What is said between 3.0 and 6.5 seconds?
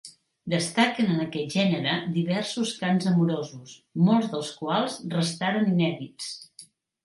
amorosos, molts dels quals restaren inèdits.